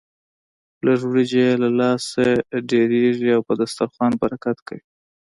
لږ 0.85 0.99
وريجې 1.09 1.41
يې 1.47 1.51
له 1.63 1.69
لاسه 1.79 2.25
ډېرېږي 2.69 3.29
او 3.35 3.41
په 3.47 3.53
دسترخوان 3.61 4.11
برکت 4.21 4.57
کوي. 4.67 4.83